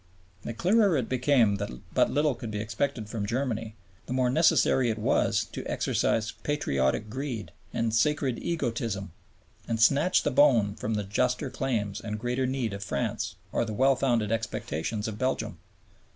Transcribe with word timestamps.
The 0.41 0.55
clearer 0.55 0.97
it 0.97 1.07
became 1.07 1.57
that 1.57 1.69
but 1.93 2.09
little 2.09 2.33
could 2.33 2.49
be 2.49 2.59
expected 2.59 3.07
from 3.07 3.27
Germany, 3.27 3.75
the 4.07 4.13
more 4.13 4.31
necessary 4.31 4.89
it 4.89 4.97
was 4.97 5.45
to 5.51 5.63
exercise 5.67 6.31
patriotic 6.41 7.07
greed 7.07 7.51
and 7.71 7.93
"sacred 7.93 8.39
egotism" 8.41 9.11
and 9.67 9.79
snatch 9.79 10.23
the 10.23 10.31
bone 10.31 10.73
from 10.73 10.95
the 10.95 11.03
juster 11.03 11.51
claims 11.51 12.01
and 12.01 12.17
greater 12.17 12.47
need 12.47 12.73
of 12.73 12.83
France 12.83 13.35
or 13.51 13.63
the 13.63 13.73
well 13.75 13.95
founded 13.95 14.31
expectations 14.31 15.07
of 15.07 15.19
Belgium. 15.19 15.59